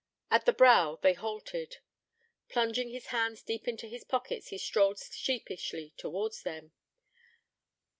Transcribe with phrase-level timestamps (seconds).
[0.31, 1.77] At the brow they halted:
[2.49, 6.71] plunging his hands deep into his pockets, he strolled sheepishly towards them.